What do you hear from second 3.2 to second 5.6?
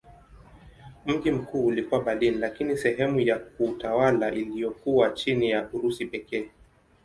kiutawala iliyokuwa chini